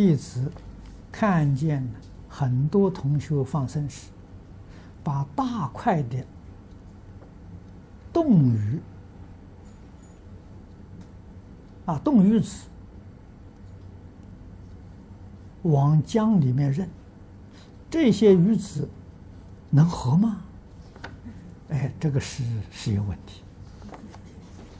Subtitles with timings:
[0.00, 0.50] 弟子
[1.12, 1.86] 看见
[2.26, 4.08] 很多同学放生时，
[5.04, 6.24] 把大块的
[8.10, 8.80] 冻鱼
[11.84, 12.64] 啊冻鱼子
[15.64, 16.88] 往江里面扔，
[17.90, 18.88] 这些鱼子
[19.68, 20.38] 能活吗？
[21.68, 22.42] 哎，这个是
[22.72, 23.42] 是有问题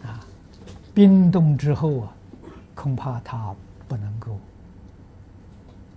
[0.02, 0.24] 啊！
[0.94, 2.16] 冰冻之后啊，
[2.74, 3.54] 恐怕它
[3.86, 4.40] 不能够。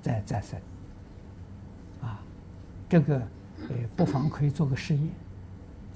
[0.04, 0.60] 再再生，
[2.02, 2.20] 啊，
[2.90, 3.16] 这个
[3.70, 5.10] 呃，不妨可以做个试验，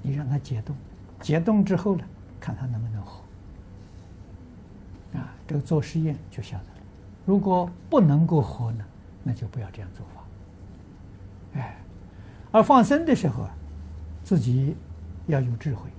[0.02, 0.74] 你让它解冻，
[1.20, 2.06] 解冻之后呢，
[2.40, 3.22] 看它能不能活。
[5.14, 6.80] 啊，这个做实验就晓得了。
[7.26, 8.86] 如果不能够活呢，
[9.26, 11.60] 那就不要这样做法。
[11.60, 11.78] 哎，
[12.50, 13.54] 而放生的时候啊，
[14.24, 14.74] 自己
[15.26, 15.90] 要有智慧，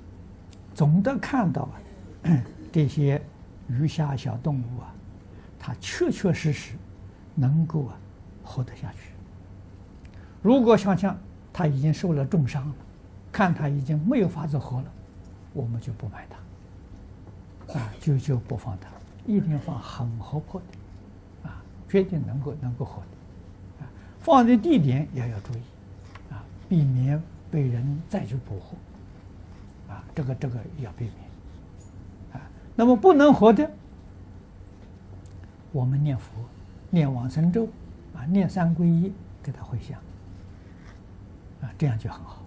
[0.74, 1.76] 总得看到啊，
[2.72, 3.20] 这些
[3.68, 4.94] 鱼虾小动物啊，
[5.58, 6.72] 它确确实实。
[7.38, 7.96] 能够啊，
[8.42, 9.12] 活得下去。
[10.42, 11.16] 如果想想
[11.52, 12.74] 他已经受了重伤了，
[13.30, 14.86] 看他已经没有法子活了，
[15.52, 18.88] 我们就不买他，啊，就就不放他，
[19.26, 25.62] 一定放很活泼的，啊，决定能够能够活的，啊，放的地点也要注意，
[26.32, 28.76] 啊，避免被人再去捕获，
[29.92, 31.14] 啊，这个这个要避免，
[32.34, 32.40] 啊，
[32.74, 33.70] 那么不能活的，
[35.72, 36.30] 我们念佛。
[36.90, 37.68] 念往生咒，
[38.14, 39.98] 啊，念三皈依，给他回向，
[41.60, 42.42] 啊，这样就很好。